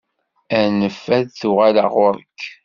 Anef 0.59 1.01
ad 1.17 1.25
d-uɣaleɣ 1.31 1.87
ɣur-k. 1.97 2.39